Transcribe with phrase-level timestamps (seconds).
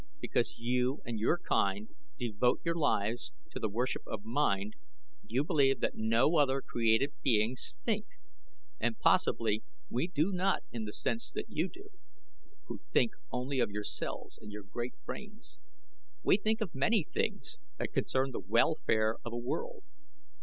[0.19, 4.73] Because you and your kind devote your lives to the worship of mind,
[5.27, 8.07] you believe that no other created beings think.
[8.79, 9.61] And possibly
[9.91, 11.89] we do not in the sense that you do,
[12.65, 15.59] who think only of yourselves and your great brains.
[16.23, 19.83] We think of many things that concern the welfare of a world.